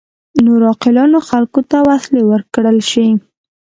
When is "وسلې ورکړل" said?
1.89-2.77